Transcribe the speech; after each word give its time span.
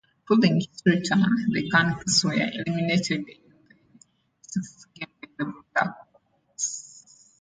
Following 0.27 0.55
his 0.55 0.81
return, 0.83 1.21
the 1.51 1.69
Canucks 1.71 2.23
were 2.25 2.33
eliminated 2.33 3.19
in 3.29 3.41
the 3.45 4.09
sixth 4.41 4.91
game 4.95 5.05
by 5.21 5.27
the 5.37 5.53
Blackhawks. 5.75 7.27